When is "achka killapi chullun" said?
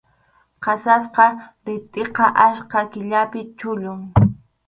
2.45-3.99